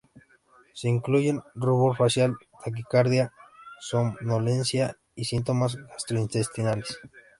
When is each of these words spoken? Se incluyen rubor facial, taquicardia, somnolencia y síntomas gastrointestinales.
Se 0.73 0.89
incluyen 0.89 1.43
rubor 1.53 1.95
facial, 1.95 2.35
taquicardia, 2.65 3.31
somnolencia 3.79 4.97
y 5.13 5.25
síntomas 5.25 5.75
gastrointestinales. 5.75 6.97